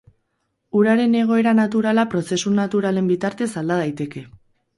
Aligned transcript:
Uraren 0.79 1.13
egoera 1.19 1.53
naturala 1.59 2.07
prozesu 2.15 2.55
naturalen 2.61 3.13
bitartez 3.13 3.51
alda 3.63 3.79
daiteke. 3.83 4.25